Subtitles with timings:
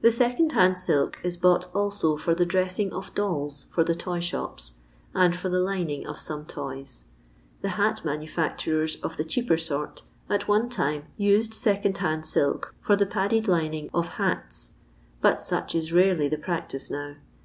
[0.00, 4.18] The second hand silk is bought also for the dressing of dolls for the toy
[4.18, 4.72] shops,
[5.14, 7.04] and for the lining of some toys.
[7.62, 12.96] The hat manufacturers of the cheaper sort, at one time, used second hand silk for
[12.96, 14.78] the padded lining of hats,
[15.20, 17.14] but such is rarely the practice now.